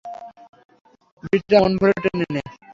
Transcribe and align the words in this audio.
বিড়িটা 1.21 1.57
মন 1.63 1.73
ভরে 1.79 1.95
টেনে 2.03 2.25
নে। 2.33 2.41